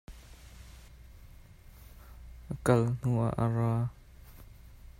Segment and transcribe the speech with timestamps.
[2.51, 3.71] A kal hnu ah ka ra.